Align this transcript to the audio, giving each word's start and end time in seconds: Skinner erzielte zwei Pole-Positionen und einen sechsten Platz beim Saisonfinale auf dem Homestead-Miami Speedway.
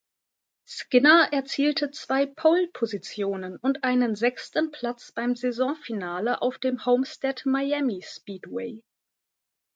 Skinner 0.65 1.27
erzielte 1.31 1.91
zwei 1.91 2.25
Pole-Positionen 2.25 3.57
und 3.57 3.83
einen 3.83 4.15
sechsten 4.15 4.71
Platz 4.71 5.11
beim 5.11 5.35
Saisonfinale 5.35 6.41
auf 6.41 6.57
dem 6.57 6.87
Homestead-Miami 6.87 8.01
Speedway. 8.03 8.81